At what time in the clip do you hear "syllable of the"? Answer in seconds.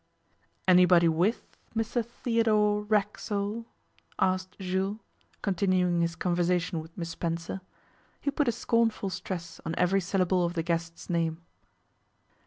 10.01-10.63